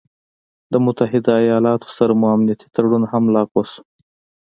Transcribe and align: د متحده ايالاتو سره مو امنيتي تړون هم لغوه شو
د 0.71 0.73
متحده 0.85 1.31
ايالاتو 1.41 1.87
سره 1.97 2.11
مو 2.19 2.25
امنيتي 2.35 2.67
تړون 2.75 3.03
هم 3.11 3.23
لغوه 3.35 3.63
شو 3.71 3.81